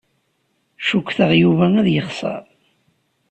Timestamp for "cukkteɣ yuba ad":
0.87-1.87